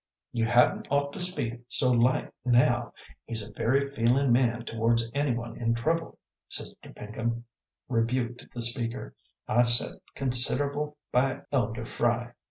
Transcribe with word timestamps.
"You 0.31 0.47
hadn't 0.47 0.87
ought 0.89 1.13
to 1.13 1.19
speak 1.19 1.61
so 1.67 1.91
light 1.91 2.33
now; 2.43 2.91
he's 3.25 3.47
a 3.47 3.53
very 3.53 3.87
feelin' 3.91 4.31
man 4.31 4.65
towards 4.65 5.11
any 5.13 5.35
one 5.35 5.55
in 5.57 5.75
trouble," 5.75 6.17
Sister 6.49 6.89
Pinkham 6.95 7.45
rebuked 7.87 8.47
the 8.51 8.63
speaker. 8.63 9.13
"I 9.47 9.65
set 9.65 9.99
consider'ble 10.15 10.97
by 11.11 11.43
Elder 11.51 11.85
Fry. 11.85 12.33